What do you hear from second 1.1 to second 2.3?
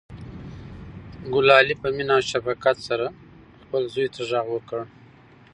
ګلالۍ په مینه او